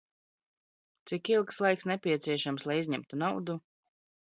[1.11, 3.61] Cik ilgs laiks nepieciešams, lai izņemtu naudu?